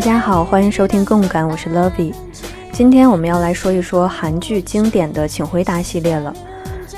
[0.00, 2.14] 大家好，欢迎收听共感，我是 Lovey。
[2.72, 6.32] 今天我们要来说一说韩剧经典的《请回答》系列了。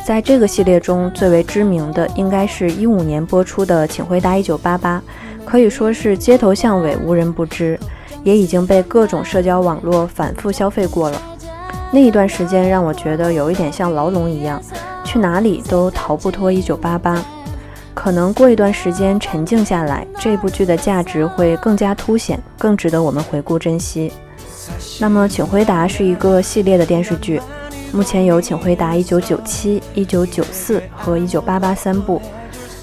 [0.06, 5.02] 在这个系列中最为知名的，应该是一五年播出的《请回答一九八八》，
[5.44, 7.76] 可以说是街头巷尾无人不知，
[8.22, 11.20] 也已经被各种社交网络反复消费过了。
[11.90, 14.62] 那一段时间让我觉得有一点像牢笼一样，
[15.02, 17.20] 去哪里都逃不脱一九八八。
[17.94, 24.12] 可能过一段时间沉静下来，这部剧的价值会更加凸显，更值得我们回顾珍惜。
[24.98, 27.40] 那么，请回答是一个系列的电视剧。
[27.92, 32.22] 目前有《请回答一九九七》《一九九四》和《一九八八》三部，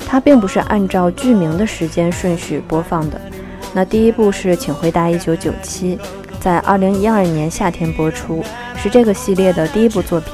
[0.05, 3.19] 它并不是按照剧名的时间顺序播放的。
[3.73, 5.97] 那第一部是《请回答一九九七》，
[6.39, 8.43] 在二零一二年夏天播出，
[8.75, 10.33] 是这个系列的第一部作品。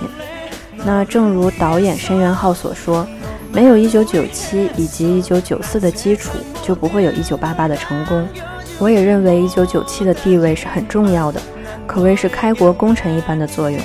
[0.83, 3.07] 那正如导演申元浩所说，
[3.55, 8.27] 没有一九九七以及一九九四的基础，就不会有一九八八的成功。
[8.77, 11.41] 我也认为一九九七的地位是很重要的，
[11.87, 13.79] 可谓是开国功臣一般的作用。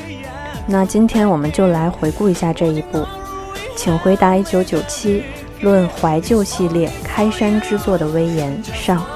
[0.66, 3.06] 那今天我们就来回顾一下这一部，
[3.76, 5.22] 请回答一九九七，
[5.60, 9.06] 论怀旧系列开山之作的威严上。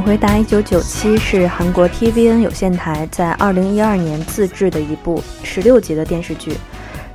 [0.00, 6.52] 请回答一九九七是韩国 TVN 有线台在二零一二年自制的一部十六集的电视剧。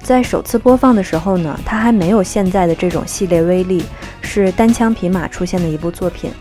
[0.03, 3.83] 在首次播放的时候呢，它还没有现在的这种系列威力，
[4.21, 6.31] 是单枪匹马出现的一部作品。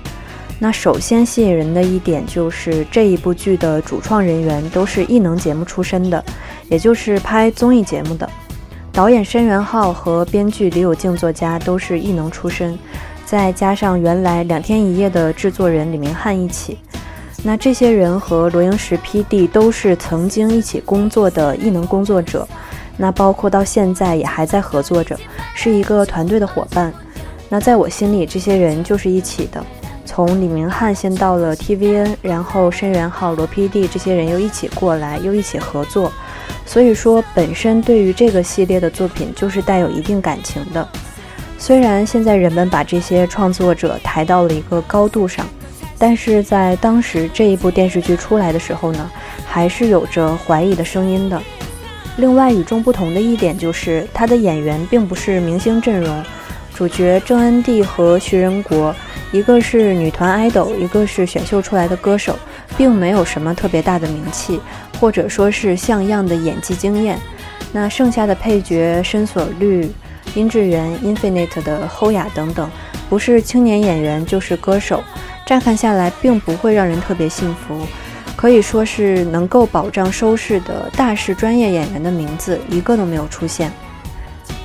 [0.58, 6.22] 那首先吸引人的一点就是这一部剧的主创人员都是艺能节目出身的，
[6.68, 8.28] 也就是拍综艺节目的。
[8.92, 12.78] 导演申元浩和编剧李有静作家都是艺能出身。
[13.34, 16.78] 再加上原来两天一夜的制作人李明翰一起，
[17.42, 22.46] 那这些人和罗英石 PD 都是曾经一起工作的艺能工作者，
[22.96, 25.18] 那包括到现在也还在合作着，
[25.52, 26.94] 是一个团队的伙伴。
[27.48, 29.60] 那在我心里，这些人就是一起的。
[30.06, 36.12] 从李明翰先到了 TVN，然后申元浩、罗 PD 这些人又一起过来，又一起合作，
[36.64, 40.88] 所以说本身对于这个系列的作品就是带有一定感情的。
[41.66, 45.46] 虽然现在人们把这些创作者抬到了一个高度上，
[45.98, 49.10] 但是在当时这一部电视剧出来的时候呢，
[49.46, 51.40] 还是有着怀疑的声音的。
[52.18, 56.22] 另外与众不同的一点就是，他的演员并不是明星阵容，
[56.74, 58.94] 主角郑恩地和徐仁国，
[59.32, 62.38] 一个是女团 idol，一个是选秀出来的歌手，
[62.76, 64.60] 并没有什么特别大的名气，
[65.00, 67.18] 或者说是像样的演技经验。
[67.72, 69.90] 那剩下的配角申所绿。
[70.34, 72.70] 殷志源、Infinite 的后雅等等，
[73.08, 75.02] 不是青年演员就是歌手，
[75.46, 77.86] 乍看下来并不会让人特别信服。
[78.36, 83.70] 可以说是能够保障收视的大势专业演员的名字一个都没有出现。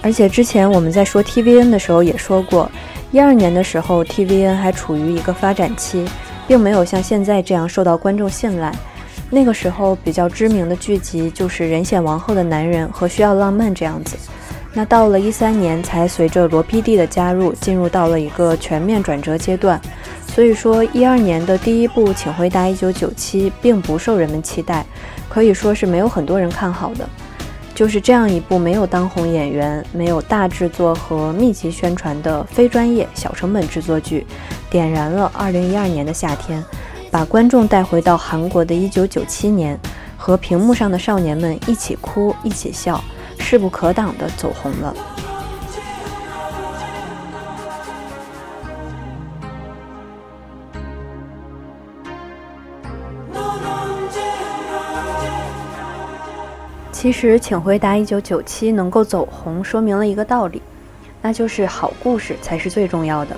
[0.02, 2.70] 而且之前我们在说 TVN 的时候也说过，
[3.12, 6.06] 一二年的时候 TVN 还处于一个发展期，
[6.48, 8.74] 并没有像现在这样受到观众信赖。
[9.30, 14.18] 那个时候比较知名的剧集就是《人显王后的男人》和《需要浪漫》这样子。
[14.74, 19.82] 那到了一三年，才随着罗 PD 的加入，进入到了一个全面转折阶段。
[20.28, 24.86] 所以说，一二年的第一部《请回答一九九七》并不受人们期待，
[25.28, 27.10] 可以说是没有很多人看好的。
[27.74, 34.28] 就是这样一部没有当红演员、没有大制作和密集宣传的非专业小成本制作剧，
[34.70, 36.64] 点燃了二零一二年的夏天，
[37.10, 39.80] 把观众带回到韩国的一九九七年，
[40.16, 43.04] 和屏幕上的少年们一起哭，一起笑。
[43.40, 44.96] 势不可挡的走红了。
[56.92, 60.62] 其实，请回答一九九七能够走红，说明了一个道理，
[61.22, 63.38] 那就是好故事才是最重要的。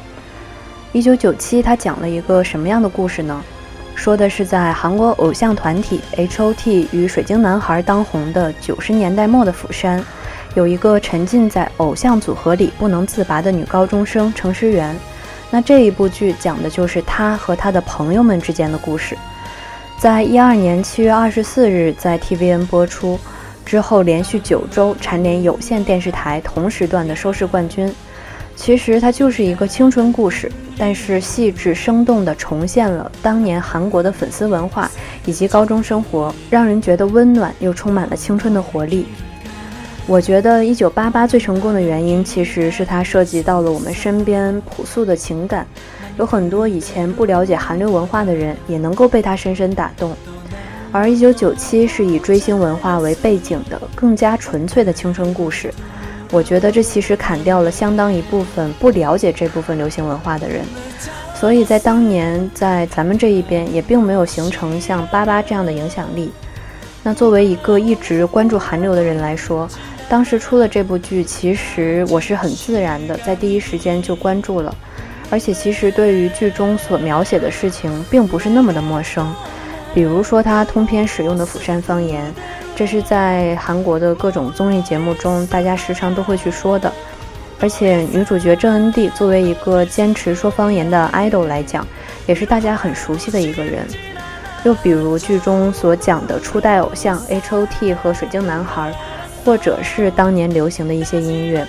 [0.92, 3.40] 一九九七，它讲了一个什么样的故事呢？
[3.96, 10.04] 说的是在韩国偶像团体 H.O.T 与水晶男孩当红的九十年代末的釜山，
[10.56, 14.96] 有一个沉浸在偶像组合里不能自拔的女高中生程诗媛。
[15.52, 19.16] 那这一部剧讲的就是她和她的朋友们之间的故事。
[20.00, 23.20] 在一二年七月二十四日在 TVN 播出
[23.64, 27.94] 之后，连续九周蝉联有线电视台同时段的收视冠军。
[28.56, 34.90] 其实它就是一个青春故事，但是细致生动地重现了当年韩国的粉丝文化
[35.26, 39.08] 以及高中生活，让人觉得温暖又充满了青春的活力。
[40.08, 45.66] 我觉得《一九八八》最成功的原因，其实是它涉及到了我们身边朴素的情感，
[46.18, 50.16] 有很多以前不了解韩流文化的人也能够被它深深打动。
[50.92, 55.74] 而《一九九七》是以追星文化为背景的更加纯粹的青春故事，
[56.32, 60.62] 我觉得这其实砍掉了相当一部分不了解这部分流行文化的人，
[61.36, 66.32] 所以在当年在咱们这一边也并没有形成像八八这样的影响力。
[67.04, 69.68] 那作为一个一直关注韩流的人来说，
[70.08, 74.74] 当时出了这部剧，其实我是很自然的在第一时间就关注了，
[75.30, 79.34] 而且其实对于剧中所描写的事情并不是那么的陌生，
[79.94, 82.32] 比如说他通篇使用的釜山方言，
[82.82, 86.92] 这是在韩国的各种综艺节目中大家时常都会去说的，
[87.60, 91.86] 而且女主角郑恩地作为一个坚持说方言的 idol 来讲，
[92.26, 93.86] 也是大家很熟悉的一个人。
[94.64, 98.92] 又比如剧中所讲的初代偶像 H.O.T 和水晶男孩。
[99.46, 101.68] 或者是当年流行的一些音乐，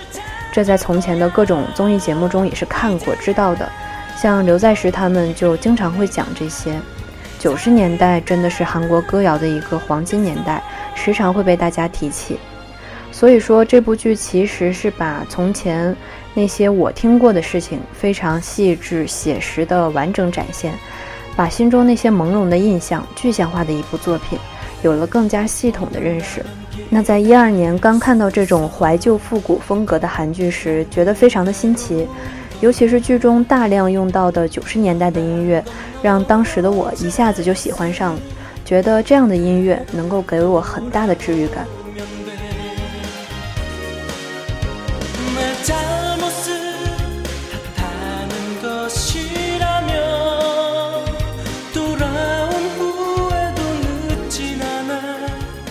[0.51, 3.69] 这在从前的各种综艺节目中也是看过知道的。
[4.17, 6.73] 像刘在石他们就经常会讲这些。
[7.43, 10.63] 九十年代真的是韩国歌谣的一个黄金年代，
[10.95, 12.39] 时常会被大家提起。
[13.11, 15.93] 所以说这部剧其实是把从前
[16.33, 20.73] 那些我听过的事情非常细致写实的完整展现，
[21.35, 24.39] 把心中那些朦胧的印象具象化的一部作品。
[24.81, 26.45] 有了更加系统的认识。
[26.89, 32.07] 那在一二年刚看到这种怀旧复古风格的韩剧时，觉得非常的新奇，
[32.63, 35.61] 尤其是剧中大量用到的九十年代的音乐，
[36.01, 38.19] 让当时的我一下子就喜欢上了，
[38.63, 41.67] 觉得这样的音乐能够给我很大的治愈感。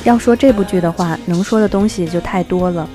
[0.04, 2.86] 要说这部剧的话，能说的东西就太多了。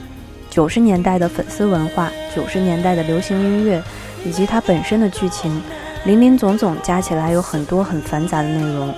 [0.57, 3.80] 九十年代的粉丝文化，九十年代的流行音乐，
[4.25, 5.62] 以及它本身的剧情，
[6.04, 8.92] 林林总总加起来有很多很繁杂的内容。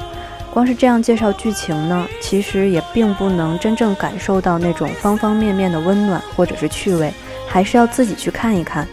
[0.53, 7.13] 光是这样介绍剧情呢，其实也并不能真正感受到那种方方面面的温暖或者是趣味，
[7.45, 8.87] 还是要自己去看一看。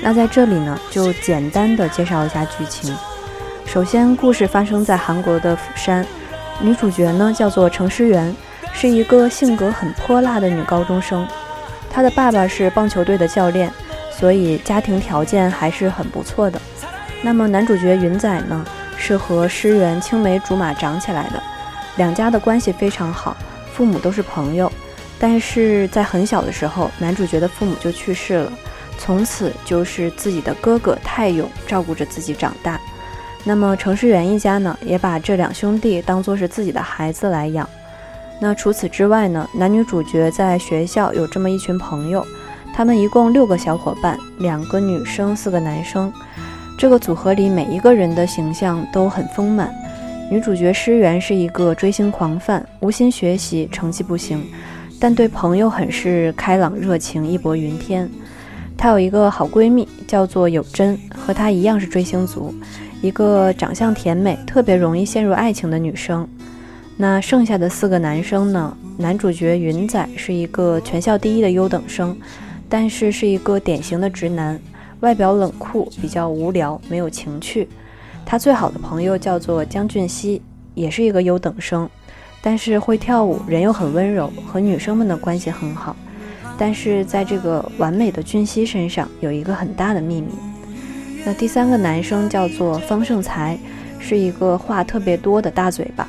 [0.00, 2.96] 那在这里呢，就简单的介绍一下剧情。
[3.66, 6.06] 首先，故事发生在韩国的釜山，
[6.60, 8.32] 女主角呢叫做程诗媛。
[8.74, 11.28] 是一个性格很泼辣的女高中生，
[11.92, 13.70] 他的爸爸是棒球队的教练，
[14.10, 16.58] 所以家庭条件还是很不错的。
[17.22, 18.64] 那么男主角云仔呢，
[18.96, 21.42] 是和诗媛青梅竹马长起来的，
[21.96, 23.36] 两家的关系非常好，
[23.74, 24.72] 父母都是朋友。
[25.20, 28.52] 但是在很小的时候，男主角的父母就去世了，
[28.98, 32.80] 从此就是自己的哥哥泰勇照顾着自己长大。
[33.44, 37.68] 那么程诗媛一家呢，也把这两兄弟当作是自己的孩子来养。
[38.42, 39.48] 那除此之外呢？
[39.54, 42.26] 男女主角在学校有这么一群朋友，
[42.74, 46.12] 他们一共六个小伙伴，两个女生，四个男生。
[46.76, 49.72] 这个组合里每一个人的形象都很丰满。
[50.28, 54.44] 女主角诗媛是一个追星狂犯无心学习，成绩不行，
[54.98, 58.10] 但对朋友很是开朗热情，义薄云天。
[58.76, 62.52] 她有一个好闺蜜叫做有真，和她一样是追星族，
[63.02, 66.28] 一个长相甜美、特别容易陷入爱情的女生。
[66.96, 68.76] 那剩下的四个男生呢？
[68.98, 72.16] 男主角云仔是一个全校第一的优等生，
[72.68, 74.60] 但是是一个典型的直男，
[75.00, 77.68] 外表冷酷，比较无聊，没有情趣。
[78.24, 80.40] 他最好的朋友叫做江俊熙，
[80.74, 81.88] 也是一个优等生，
[82.40, 85.96] 但是会跳舞，人又很温柔，和女生们的关系很好。
[86.58, 90.28] 但是在这个完美的俊熙身上有一个很大的秘密。
[91.24, 93.58] 那第三个男生叫做方胜才，
[93.98, 96.06] 是一个话特别多的大嘴巴。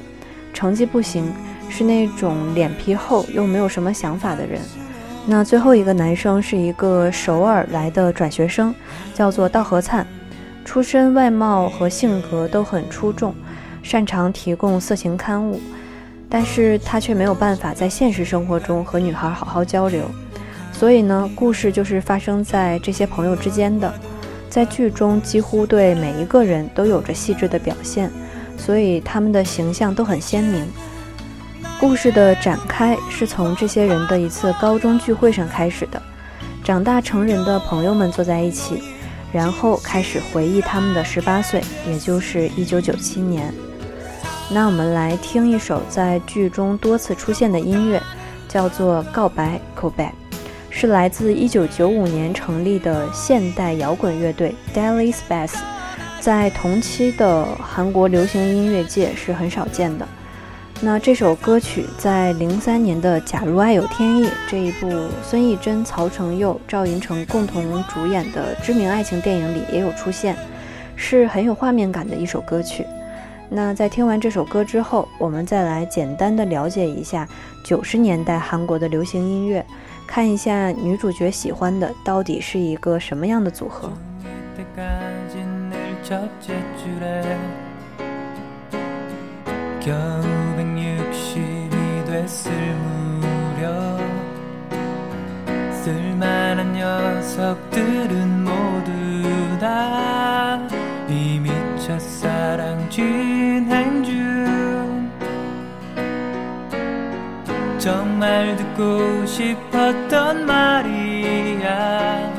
[0.53, 1.33] 成绩不行，
[1.69, 4.61] 是那种脸皮厚又没有什么想法的人。
[5.25, 8.73] 那最后一个男生是一个首尔来的转学生，
[9.13, 10.05] 叫做道和灿，
[10.63, 13.33] 出身、外貌和性格都很出众，
[13.81, 15.59] 擅长提供色情刊物，
[16.29, 20.03] 但是他却没有办法在现实生活中和女孩好好交流。
[20.71, 23.93] 所以呢，故事就是发生在这些朋友之间的。
[24.49, 28.11] 在剧中，几乎对每一个人都有着细致的表现。
[28.57, 30.65] 所以他们的形象都很鲜明。
[31.79, 36.01] 故事的展开是从这些人的一次高中聚会上开始的。
[36.63, 38.81] 长大成人的朋友们坐在一起，
[39.33, 43.53] 然后开始回忆他们的十八岁，也就是一九九七年。
[44.49, 48.01] 那我们来听一首在剧中多次出现的音乐，
[48.47, 50.11] 叫做《告白》（Callback），
[50.69, 55.57] 是来自一九九五年成立的现代摇滚乐队 Daily Space。
[56.23, 60.07] 在同期的韩国流行音乐界是很少见的。
[60.79, 64.89] 那这首歌曲在零三年的《假如爱有天意》这一部
[65.21, 70.33] 孙艺珍、曹承佑、赵寅成共同主演的知名爱情电影里也有出现，
[70.95, 72.85] 是很有画面感的一首歌曲。
[73.49, 77.27] 那在听完这首歌之后，我们再来简单的了解一下
[77.65, 79.65] 九十年代韩国的流行音乐，
[80.07, 83.91] 看一下女主角喜欢的到底是一个什么样的组合。
[92.23, 92.51] 됐을
[93.19, 93.99] 무렵
[95.83, 98.91] 쓸만한 녀석들은 모두
[99.59, 100.59] 다
[101.09, 105.11] 이미 첫사랑 진행 중
[107.77, 112.31] 정말 듣고 싶었던 말이야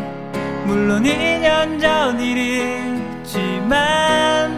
[0.67, 2.94] 물론 2년 전 일이
[3.65, 4.53] 지만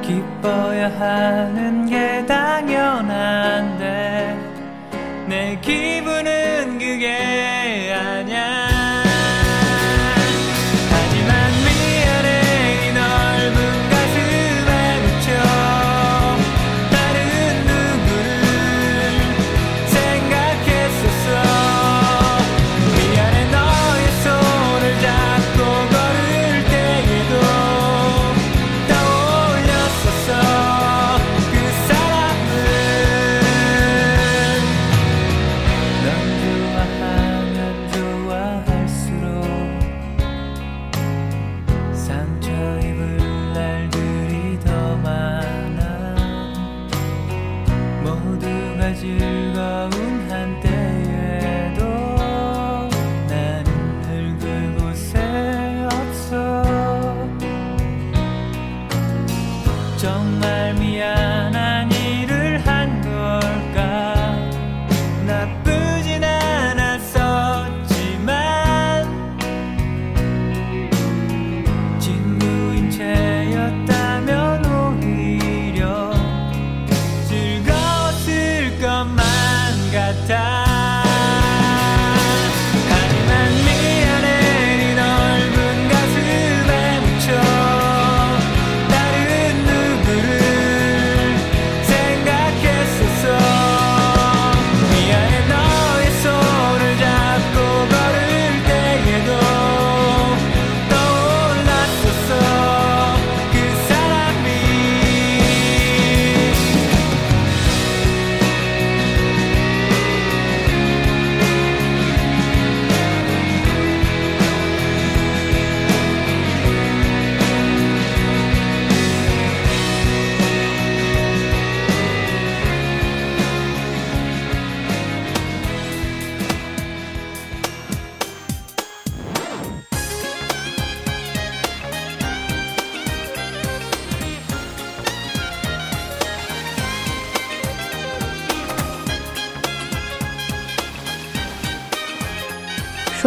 [0.00, 3.84] 기뻐야 하는 게 당연한데
[5.28, 7.53] 내 기분은 그게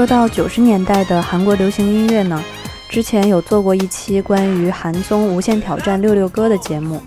[0.08, 2.42] 到九十年代的韩国流行音乐呢，
[2.88, 7.02] 之前有做过一期关于韩综《无限挑战》六六歌的节目。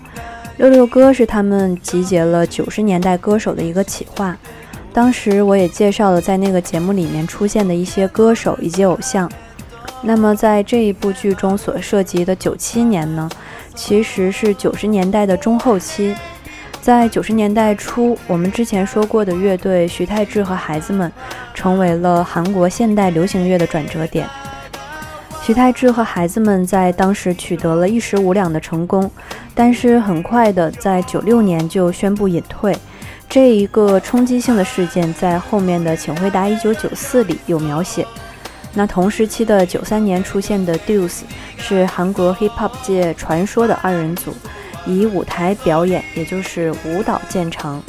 [0.57, 4.37] 六六歌是他们集结了九十年代歌手的一个企划。
[4.93, 9.29] 当时我也介绍了在那个节目里面出现的一些歌手以及偶像。
[10.03, 13.27] 那么在这一部剧中所涉及的九七年呢，
[13.73, 16.15] 其实是九十年代的中后期。
[16.81, 21.11] 在九十年代初，我们之前说过的乐队徐太志和孩子们，
[21.53, 24.27] 成为了韩国现代流行乐的转折点。
[25.43, 29.09] 徐太志和孩子们在当时取得了一时无两的成功，
[29.53, 32.75] 但是很快的在九六年就宣布隐退。
[33.29, 38.07] 这一个冲击性的事件，在后面的《请回答一九九四》里有描写。
[38.73, 41.21] 那同时期的九三年出现的 Deuce
[41.57, 44.33] 是韩国 Hip Hop 界传说的二人组。
[44.85, 47.81] 以舞台表演，也就是舞蹈见长。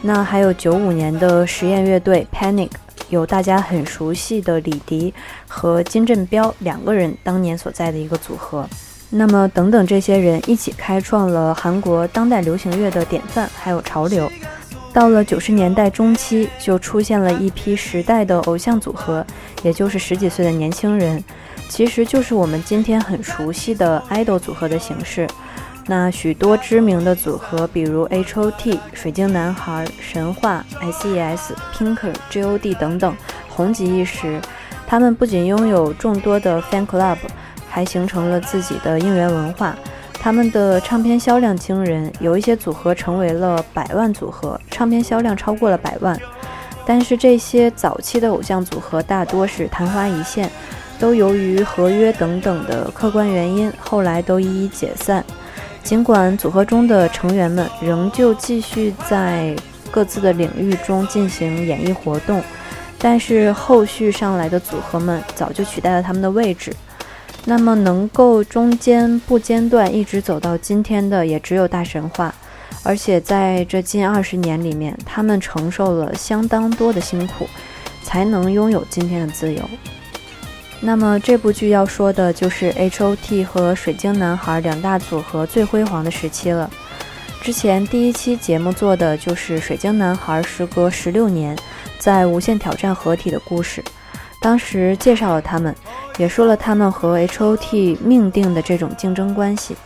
[0.00, 2.70] 那还有九五年的实验乐队 Panic，
[3.08, 5.14] 有大家很熟悉的李迪
[5.46, 8.68] 和金振彪两个人当年所在的一个组合。
[9.10, 14.30] 那么等等这些人一起开创了韩国当代流行乐的典范，还有潮流。
[14.92, 19.24] 到了九十年代中期，就出现了一批时代的偶像组合，
[19.62, 21.22] 也就是十几岁的年轻人，
[21.68, 25.28] 其实就是我们今天很熟悉的 idol 组合的形式。
[25.86, 33.14] 那许多知名的组合，比如 H.O.T、水晶男孩、神话、S.E.S、Pinker、G.O.D 等等，
[33.48, 34.40] 红极一时。
[34.86, 37.16] 他们不仅拥有众多的 fan club，
[37.68, 39.74] 还形成了自己的应援文化。
[40.12, 46.16] 他们的唱片销量惊人，有一些组合成为了百万组合，唱片销量超过了百万。
[46.86, 50.48] 但是这些早期的偶像组合大多是昙花一现，
[51.00, 55.24] 都由于合约等等的客观原因，后来都一一解散。
[55.82, 59.54] 尽管组合中的成员们仍旧继续在
[59.90, 62.42] 各自的领域中进行演艺活动，
[62.98, 66.74] 但是后续上来的组合们早就取代了他们的位置。
[67.44, 72.32] 那么，能够中间不间断一直走到今天的，也只有大神话。
[72.84, 77.46] 而且在这近二十年里面，他们承受了相当多的辛苦，
[78.04, 79.60] 才能拥有今天的自由。
[80.84, 86.68] 那么这部剧要说的就是 H.O.T 和水晶男孩两大组合最辉煌的时期了。
[87.40, 91.56] 之前第一期节目做的就是水晶男孩时隔十六年
[92.00, 93.82] 在无限挑战合体的故事，
[94.40, 95.72] 当时介绍了他们，
[96.18, 99.76] 也说了他们和 H.O.T 命定的这种竞争关系。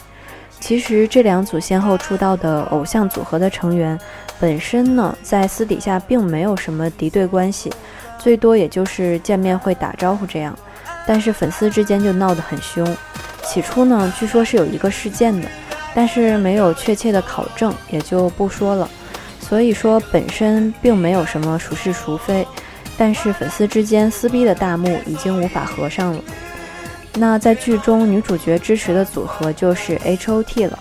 [0.61, 3.99] 其实这两组先后出道的偶像组合的成员
[4.41, 7.71] 本身呢，在私底下并没有什么敌对关系，
[8.19, 10.59] 最多也就是见面会打招呼这样。
[11.07, 12.85] 但是粉丝之间就闹得很凶。
[13.45, 15.49] 起初呢，据说是有一个事件的，
[15.95, 18.89] 但是没有确切的考证，也就不说了。
[19.41, 22.47] 所以说本身并没有什么孰是孰非，
[22.99, 26.21] 但是粉丝之间撕逼的大幕已经无法合上了。
[27.15, 30.79] 那在剧中女主角支持的组合就是 H.O.T 了。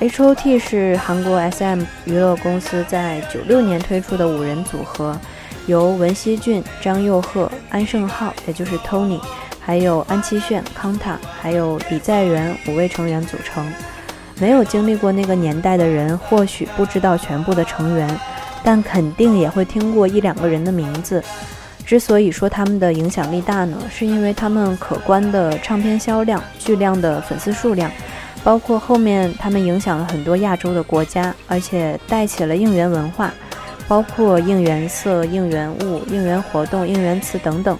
[0.00, 5.18] H.O.T 是韩国 S.M 娱乐公司在九六年推出的五人组合，
[5.66, 9.20] 由文熙俊、张佑赫、安胜浩，也就是 Tony。
[9.64, 13.66] 还有安七炫、康塔，还有李在元五位成员组成。
[14.40, 18.18] 没有经历过那个年代的人，或许不知道全部的成员，
[18.64, 21.22] 但肯定也会听过一两个人的名字。
[21.86, 27.90] 之所以说他们的影响力大呢，是因为他们可观的唱片销量、巨量的粉丝数量，
[28.42, 33.32] 包括后面他们影响了很多亚洲的国家，而且带起了应援文化，
[33.86, 37.76] 包括应援色、应援物、应援活动、应援词等等。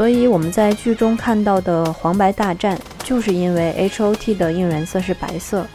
[0.00, 5.66] 所以我们在剧中看到的黄白大战，就是因为 H.O.T 的应援色是白色，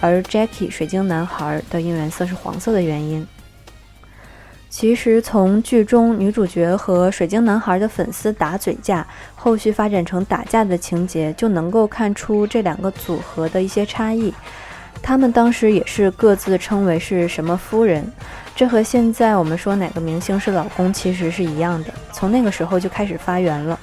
[0.00, 3.26] 而 Jackie 水晶男孩的应援色是黄色的原因。
[4.70, 14.32] 其实从剧中女主角和水晶男孩的粉丝打嘴架，后续发展成打架的情节，就能够看出这两个组合的一些差异。
[15.02, 18.06] 他们当时也是各自称为是什么夫人。
[18.54, 23.78] 这和现在我们说哪个明星是老公其实是一样的，从那个时候就开始发源了。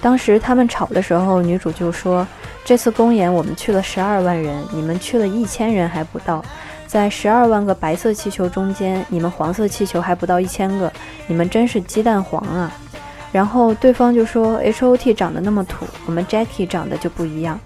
[0.00, 2.26] 当时他们吵的时候，女主就说
[2.64, 6.42] ：“这次公演我们去了十二万人，你们去了一千人还不到，
[6.86, 10.90] 在十二万个白色气球中间，你们黄色气球还不到一千个，
[11.26, 12.72] 你们真是鸡蛋黄啊！”
[13.30, 17.60] 然后对方就说：“H.O.T 长得那么土，我们 Jackie 长得就不一样。”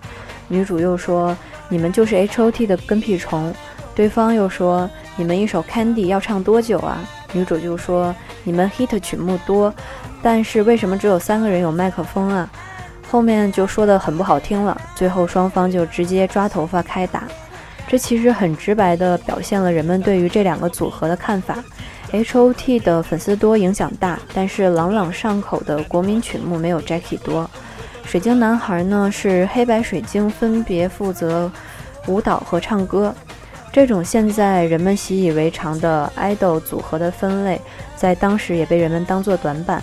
[0.49, 1.35] 女主又说
[1.71, 3.55] ：“你们就是 H.O.T 的跟屁虫。”
[3.95, 4.91] 对方又说。
[5.17, 6.99] 你们一首《Candy》要唱多久啊？
[7.33, 9.73] 女主就说：“你们 hit 曲目多，
[10.23, 12.49] 但是为什么只有三个人有麦克风啊？”
[13.09, 17.23] 后面就说的很不好听了，最后双方就直接抓头发开打。
[17.87, 21.63] 这其实很直白地表现了人们对于这两个组合的看法。
[22.11, 27.49] H.O.T 的粉丝多，影响大，但是朗朗上口的国民曲目没有 Jackie 多。
[28.05, 31.51] 水晶男孩呢，是黑白水晶分别负责
[32.07, 33.15] 舞蹈和唱歌。
[33.75, 37.61] 这种现在人们习以为常的 idol 组合的分类，
[37.97, 39.83] 在当时也被人们当作短板。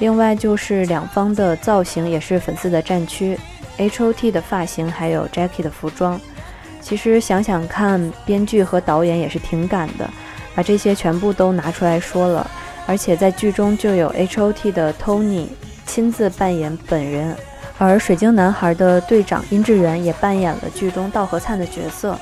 [0.00, 3.38] 另外就是两方的造型也是粉丝的战区
[3.78, 6.20] ，H.O.T 的发型还有 Jackie 的服装。
[6.82, 10.06] 其实想想看，编剧和导演也是挺敢的，
[10.54, 12.46] 把这些全部都拿出来说了。
[12.86, 15.46] 而且在剧中就有 H.O.T 的 Tony
[15.86, 17.34] 亲自扮演本人，
[17.78, 22.18] 而水晶男孩的队长殷志源也扮演了剧中道和灿的角色。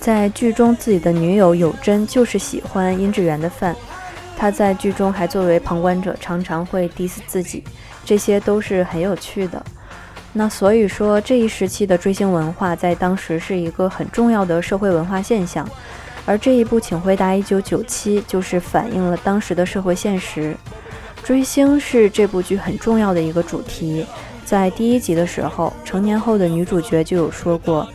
[0.00, 3.76] 在剧中，自己的女友有真就是喜欢殷志源的饭。
[4.34, 7.62] 他在剧中还作为旁观者，常常会 diss 自己，
[8.02, 9.62] 这些都是很有趣的。
[10.32, 15.68] 那所以说，这一时期的追星文化在当时是一个很重要的社会文化现象。
[16.24, 20.56] 而这一部《请回答一九九七》就是反映了当时的社会现实。
[21.22, 24.06] 追星是这部剧很重要的一个主题。
[24.46, 27.86] 在第一集的时候，成年后的女主角就有说过。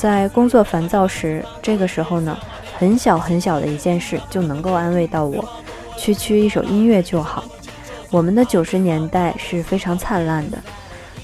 [0.00, 2.34] 在工作烦躁时，这个时候呢，
[2.78, 5.46] 很小很小的一件事就能够安慰到我，
[5.98, 7.44] 区区一首音乐就好。
[8.10, 10.56] 我们的九十年代是非常灿烂的。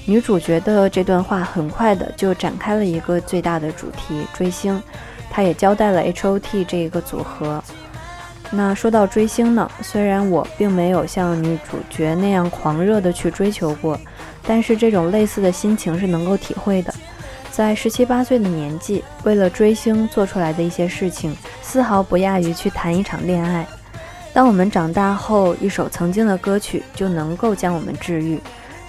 [0.05, 4.79] 女主角的这段话很快的就展开了一个最大的主题——追星。
[5.27, 7.63] 她也交代了 H.O.T 这一个组合。
[8.51, 13.99] 那说到追星呢，虽然我并没有像女主角那样狂热的去追求过，
[14.43, 16.93] 但是这种类似的心情是能够体会的。
[17.57, 23.65] 在十七八岁的年纪，为了追星做出来的一些事情，丝毫不亚于去谈一场恋爱。
[24.31, 28.39] 当我们长大后，一首曾经的歌曲就能够将我们治愈。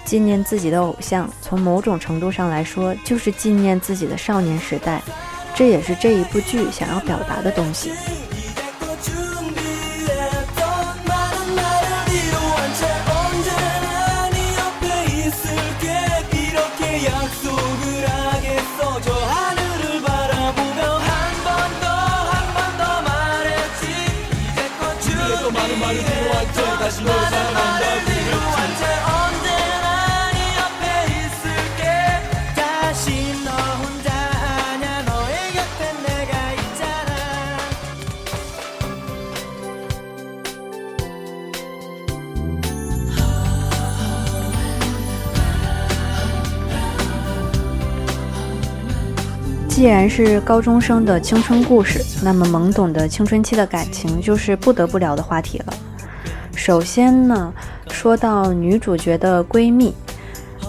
[0.05, 5.01] 纪念自己的偶像，从某种程度上来说，就是纪念自己的少年时代。
[5.55, 7.91] 这也是这一部剧想要表达的东西。
[49.79, 55.73] 既然是高中生的青春故事，那么懵懂的青春期的感情就是不得不聊的话题了。
[56.53, 57.53] 首先呢，
[57.89, 59.95] 说到女主角的闺蜜，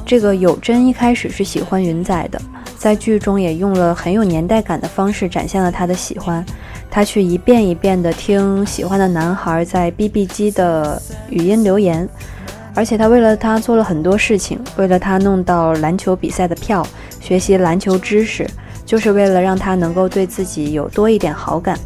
[0.07, 2.40] 这个有真一开始是喜欢云仔的，
[2.79, 6.46] 在剧中也用了很有年代感的方式展现了她的喜欢。
[6.88, 12.09] 她去一遍一遍地听喜欢的男孩在 BB 机的语音留言，
[12.77, 16.87] 而且她为了他做了很多事情，为了他弄到篮球比赛的票，
[17.20, 18.49] 学习篮球知识，
[18.90, 21.79] 就是为了让他能够对自己有多一点好感。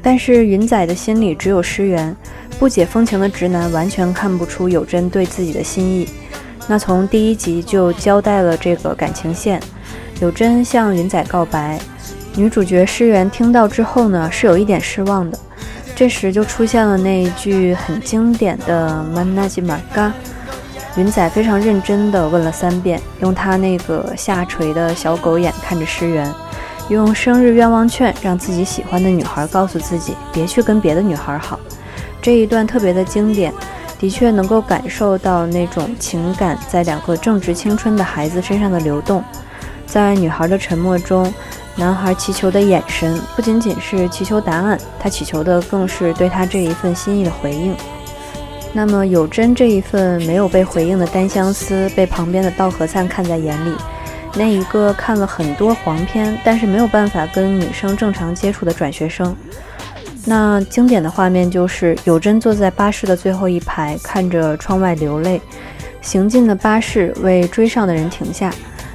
[0.00, 2.16] 但是云仔的心里只有诗媛，
[2.58, 6.08] 不解风情的直男完全看不出有真对自己的心意。
[6.66, 9.60] 那从第一集就交代了这个感情线，
[10.22, 11.78] 有真向云仔告白，
[12.34, 15.38] 女主角诗媛听到之后呢，是有一点失望的。
[15.94, 20.12] 这时就出现了那一句很经典的 “manaji m a g
[20.96, 26.32] 云仔非常认真地问了三遍，用他那个下垂的小狗眼看着诗媛，
[26.88, 31.58] 用生日愿望券让自己喜欢的女孩告诉自己别去跟别的女孩好。
[32.20, 33.54] 这一段特别的经典，
[33.98, 39.22] 的确能够感受到那种情感在两个正值青春的孩子身上的流动。
[39.86, 41.32] 在女孩的沉默中，
[41.76, 47.74] 男孩祈求的眼神不仅仅是祈求答案，他祈求的更是对他这一份心意的回应。
[48.72, 53.74] 那么有真这一份没有被回应的单相思，被旁边的稻荷灿看在眼里。
[54.34, 59.34] 那一个看了很多黄片，但是没有办法跟女生正常接触的转学生。
[60.24, 65.40] 那经典的画面就是有真坐在巴士的最后一排，看着窗外流泪。
[66.00, 68.54] 行进的巴士为追上的人停下，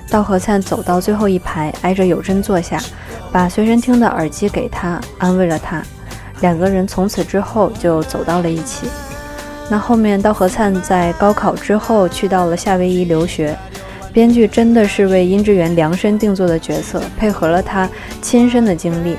[0.09, 2.81] 稻荷灿走到最后一排，挨着有真坐下，
[3.31, 5.83] 把随身听的耳机给他，安慰了他。
[6.41, 8.87] 两个人从此之后就走到了一起。
[9.69, 13.57] 那后面，稻荷灿在高考之后去到了夏威夷留学，
[14.13, 17.89] 编剧真的是为殷志源量身定做的角色，配合了他
[18.21, 19.17] 亲身的经历。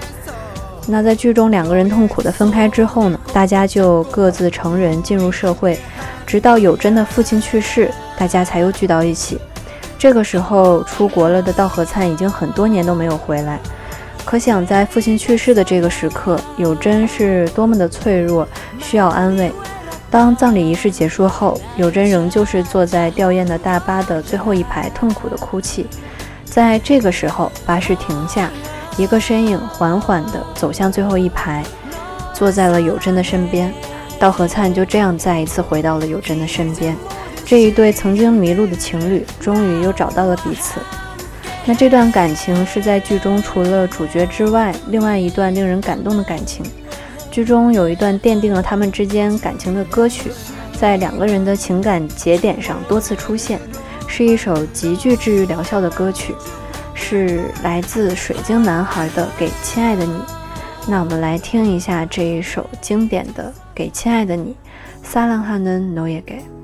[0.87, 5.77] 那在剧中两个人痛苦的分开之后呢，大家就各自成人进入社会，
[6.25, 9.39] 直到有真的父亲去世，大家才又聚到一起。
[9.99, 13.59] 这个时候出国了的稻荷灿已经很多年都没有回来，
[14.25, 18.47] 可想在父亲去世的这个时刻，有真是多么的脆弱，
[18.79, 19.51] 需要安慰。
[20.17, 25.87] 当葬礼仪式结束后，有真仍旧是坐在吊唁的大巴的最后一排，痛苦的哭泣。
[26.43, 28.51] 在这个时候，巴士停下，
[28.97, 31.63] 一个身影缓缓地走向最后一排，
[32.33, 33.71] 坐在了有真的身边。
[34.19, 36.97] 稻荷灿就这样再一次回到了有真的身边。
[37.45, 40.81] 这一对曾经迷路的情侣，终于又找到了彼此。
[41.67, 46.65] 那这段感情是在剧中除了主角之外，另外一段令人感动的感情。
[47.36, 50.32] 剧中有一段奠定了他们之间感情的歌曲，
[50.74, 53.60] 在两个人的情感节点上多次出现，
[54.08, 56.36] 是一首极具治愈疗效的歌曲，
[56.94, 60.14] 是来自水晶男孩的《给亲爱的你》。
[60.88, 64.56] 那我们来听一下这一首经典的《给亲爱的你》，
[65.08, 66.55] 사랑하는너에게。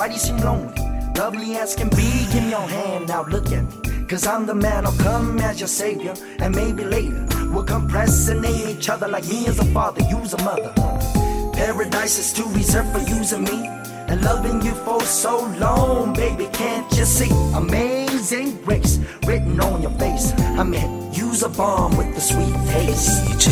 [0.00, 0.74] Why do you seem lonely?
[1.16, 4.04] Lovely as can be, give me your hand now, look at me.
[4.06, 6.14] Cause I'm the man, I'll come as your savior.
[6.38, 10.34] And maybe later, we'll compress and name each other like me as a father, you's
[10.34, 10.72] a mother.
[11.52, 13.66] Paradise is too reserved for you and me.
[14.08, 17.30] And loving you for so long, baby, can't you see?
[17.54, 20.32] Amazing grace written on your face.
[20.38, 23.24] I mean, use a bomb with the sweet taste.
[23.30, 23.50] 이제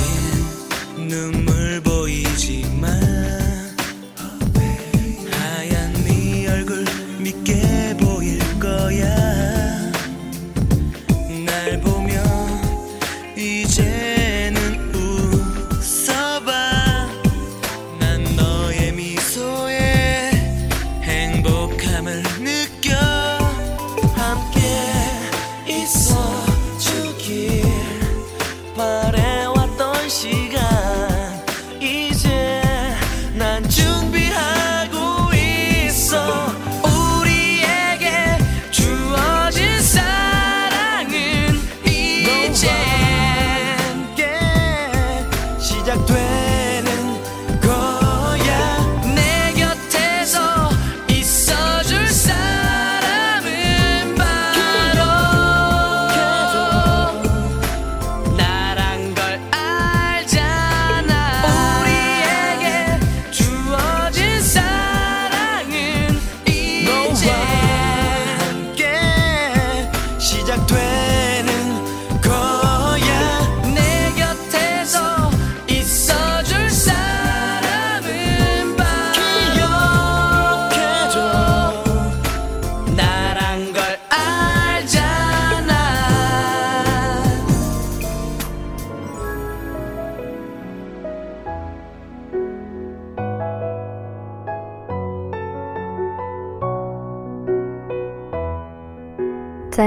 [0.96, 3.47] 눈물 보이지만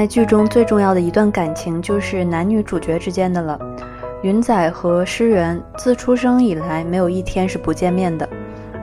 [0.03, 3.57] 在剧中最重要的一段感情就是男女主角之间的了。
[4.23, 8.29] 云仔和诗媛自出生以来没有一天是不见面的。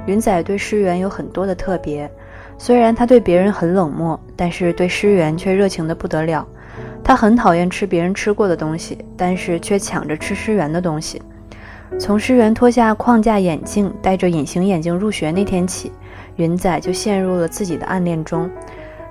[0.05, 2.10] 云仔对诗媛有很多的特别，
[2.58, 6.47] 虽然他对别人很冷漠，但是对诗媛却热情的不得了。
[7.03, 11.21] 他很讨厌吃别人吃过的东西，但是却抢着吃诗媛的东西。
[11.99, 15.91] 从诗媛脱下框架眼镜，戴着隐形眼镜入学那天起，
[16.38, 18.49] 云仔就陷入了自己的暗恋中。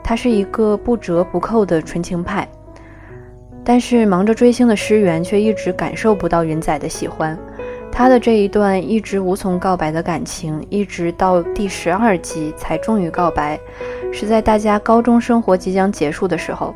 [0.08, 2.48] 他是一个不折不扣的纯情派，
[3.62, 7.38] 但是忙着追星的诗媛却一直感受不到云仔的喜欢。
[7.92, 13.60] 他的这一段一直无从告白的感情，一直到第十二集才终于告白，
[14.10, 16.74] 是在大家高中生活即将结束的时候，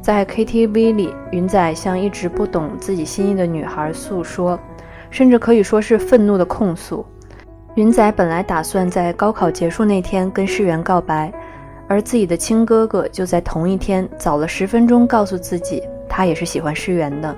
[0.00, 4.58] 在 KTV 里，云仔向一直不懂自己心意的女孩诉说，
[5.08, 7.06] 甚至可以说是愤怒的控诉。
[7.76, 11.32] 云仔本来打算在高考结束那天跟诗媛告白。
[11.88, 17.36] 而自己的亲哥哥就在同一天早了十分钟告诉自己，他也是喜欢诗媛的。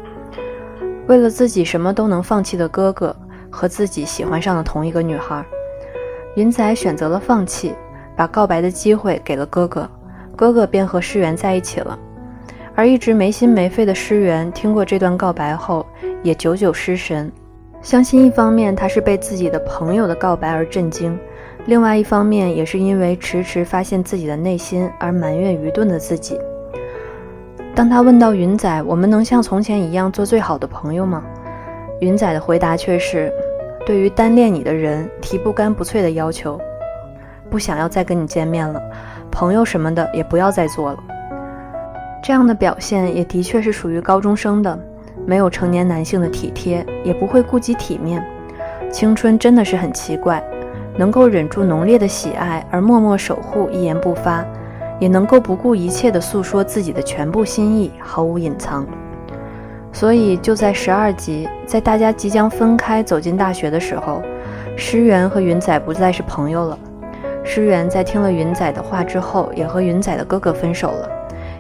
[1.06, 3.14] 为了自己什么都能放弃的哥哥
[3.50, 5.44] 和自己喜欢上了同一个女孩，
[6.36, 7.74] 云仔选择了放弃，
[8.16, 9.90] 把告白的机会给了哥哥，
[10.36, 11.98] 哥哥便和诗媛在一起了。
[12.76, 15.86] 而一直没心没肺的诗媛听过这段告白后，
[16.22, 17.30] 也久久失神。
[17.82, 21.16] 相信一方面他是被自己的朋友的告白而震惊。
[21.66, 26.38] 另外一方面，也是因为迟迟发现自己的内心而埋怨愚钝的自己。
[27.74, 31.24] 当他问到云仔：“我们能像从前一样做最好的朋友吗？”
[32.00, 33.32] 云仔的回答却是
[33.86, 36.60] ：“对于单恋你的人提不干不脆的要求，
[37.48, 38.80] 不想要再跟你见面了，
[39.30, 40.98] 朋友什么的也不要再做了。”
[42.22, 44.78] 这样的表现也的确是属于高中生的，
[45.26, 48.22] 没有成年男性的体贴，也不会顾及体面。
[48.90, 50.42] 青春真的是很奇怪。
[50.96, 54.44] 能够忍住浓烈的喜爱而默默守护，一言不发，
[54.98, 58.86] 也能够不顾一切地诉说自己的全部心意，毫无隐藏。
[59.92, 64.22] 所以就在十二集，在大家即将分开走进大学的时候，
[64.76, 66.78] 诗媛和云仔不再是朋友了。
[67.44, 71.08] 诗媛在听了云仔的话之后，也和云仔的哥哥分手了。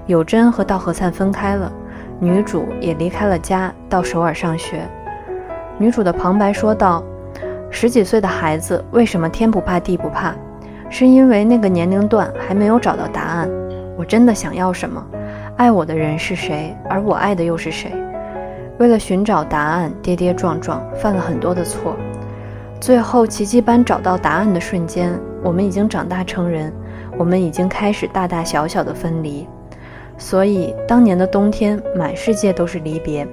[0.06, 1.72] 有真和道和灿分开了，
[2.18, 4.80] 女主也离开了家，到首尔上学。
[5.78, 7.04] 女主的旁白说道
[7.74, 10.32] ：“十几岁的孩子为什么天不怕地不怕？
[10.88, 13.50] 是因为那个年龄段还没有找到答案。
[13.98, 15.04] 我真的想要什么？
[15.56, 16.72] 爱我的人是谁？
[16.88, 17.90] 而我爱的又是谁？
[18.78, 21.96] 为了寻找答案，跌跌撞撞，犯了很多的错。
[22.80, 26.72] 最后奇迹般找到答案的瞬间，我们已经长大成人，
[27.18, 29.48] 我们已经开始大大小小的分离。”
[30.16, 33.26] 所以，当年的冬天，满世界都是离别。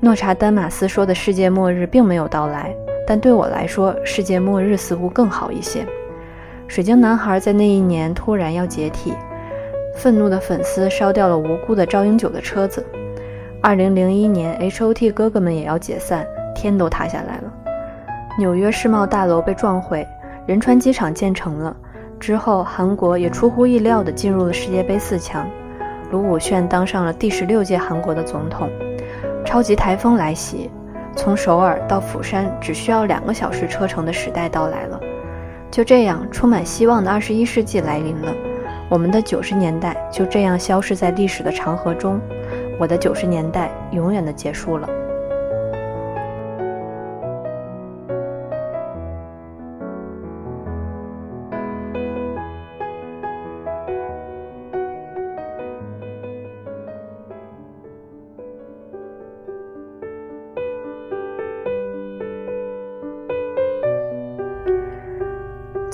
[0.00, 2.72] 诺查丹马斯说的世界末日并没有到来，
[3.04, 5.84] 但对我来说，世界末日似乎更好一些。
[6.68, 9.12] 水晶男孩在那一年突然要解体，
[9.96, 12.86] 愤怒的粉丝烧掉了无辜的赵英九的车子。
[13.60, 17.52] 二零零一年，H.O.T 哥哥们也要解散，天都塌下来了。
[18.38, 20.06] 纽约世贸大楼被撞毁，
[20.46, 21.76] 仁川机场建成了。
[22.20, 25.48] 之后，韩国也出乎意料地进入了世界杯四强，
[26.12, 28.70] 卢武铉当上了第十六届韩国的总统。
[29.48, 30.70] 超级台风来袭，
[31.16, 35.00] 从首尔到釜山只需要两个小时车程的时代到来了。
[35.70, 38.30] 就这样，充满希望的二十一世纪来临了。
[38.90, 42.20] 我们的九十年代就这样消失在历史的长河中，
[42.78, 44.86] 我的九十年代永远的结束了。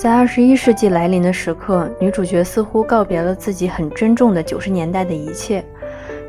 [0.05, 5.65] 在二十一世纪来临的时刻，女主角似乎告别了自己很珍重的九十年代的一切，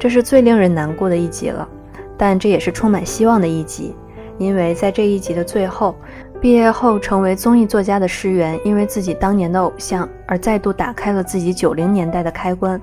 [0.00, 1.68] 这是最令人难过的一集了。
[2.16, 3.94] 但这也是充满希望的一集，
[4.38, 5.94] 因为在这一集的最后，
[6.40, 12.80] 毕业后成为综艺作家的诗媛，因为自己当年的偶像而再度打开了自己九零年代的开关。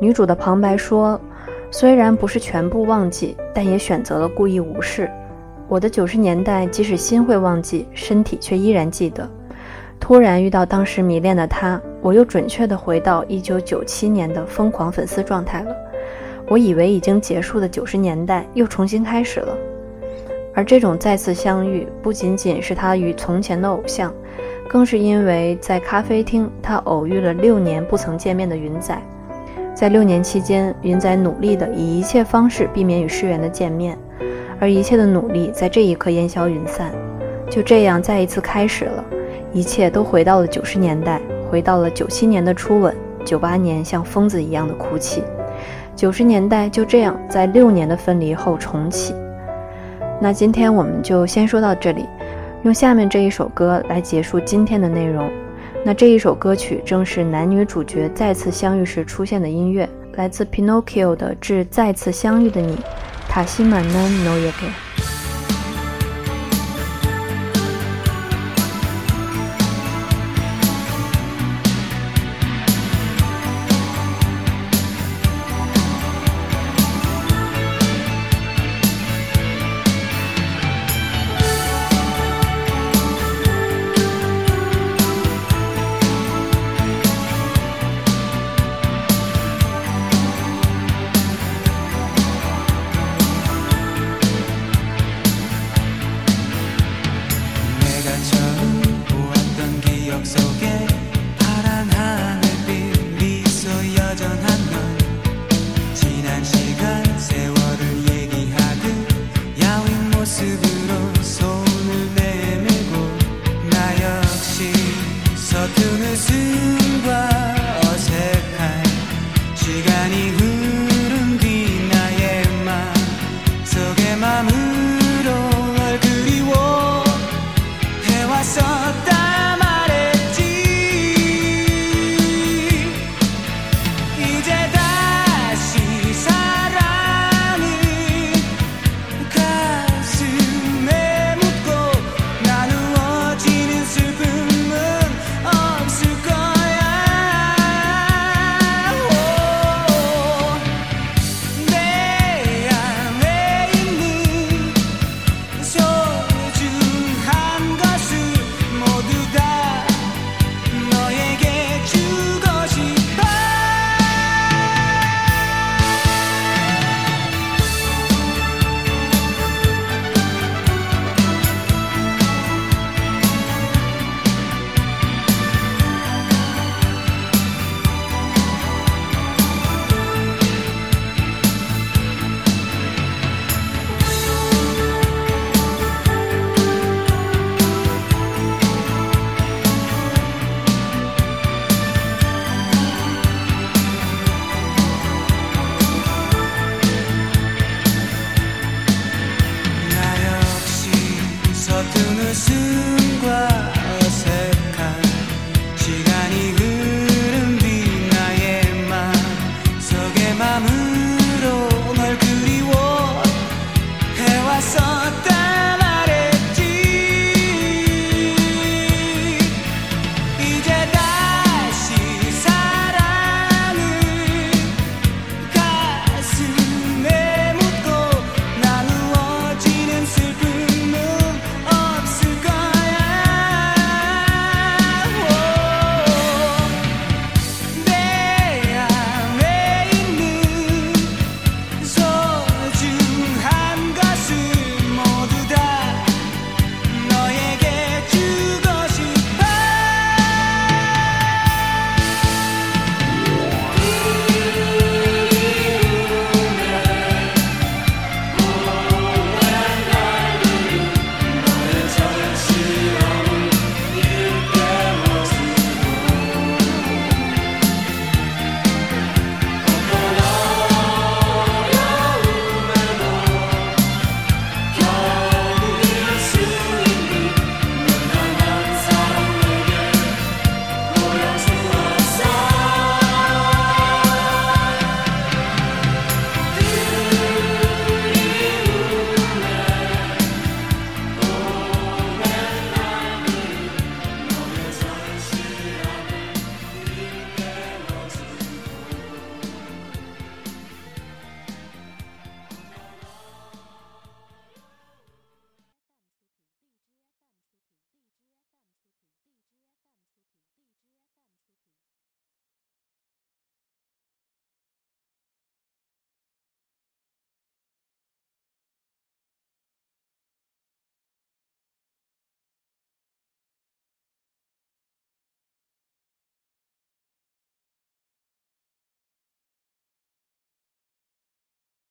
[0.00, 1.20] 女主的旁白说
[1.70, 5.10] ：“虽然不是全部忘记，但也选择了故意无视。
[5.68, 9.30] 我的九十年代，即使心会忘记，身体却依然记得。”
[9.98, 15.74] 突然遇到当时迷恋的他，我又准确地回到一九九七年的疯狂粉丝状态了。
[16.48, 19.56] 我以为已经结束的九十年代又重新开始了。
[20.54, 24.14] 而这种再次相遇，不仅仅是他与从前的偶像，
[24.68, 28.96] 更是因为在咖啡厅他偶遇了六年不曾见面的云仔。
[29.74, 33.98] 在六年期间，云仔努力地以一切方式避免与世源的见面，
[34.58, 36.90] 而一切的努力在这一刻烟消云散，
[37.50, 39.04] 就这样再一次开始了。
[39.56, 41.18] 一切都回到了九十年代，
[41.50, 45.22] 回到了九七年的初吻，九八年像疯子一样的哭泣，
[45.96, 49.14] 九十年代就这样在六年的分离后重启。
[50.20, 52.04] 那今天我们就先说到这里，
[52.64, 55.30] 用下面这一首歌来结束今天的内容。
[55.82, 62.76] 那这一首歌曲正是男女主角再次相遇时出现的音乐，来自 Pinocchio 的《致再次相遇的你》，
[63.26, 64.85] 塔西曼南诺耶给。